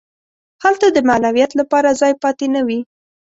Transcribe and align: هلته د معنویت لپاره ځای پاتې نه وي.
هلته 0.63 0.87
د 0.91 0.97
معنویت 1.09 1.51
لپاره 1.59 1.97
ځای 2.01 2.13
پاتې 2.23 2.45
نه 2.55 2.61
وي. 2.67 2.79